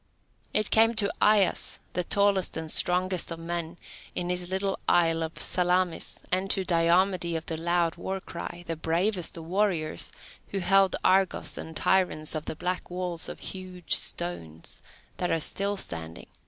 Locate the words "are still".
15.29-15.77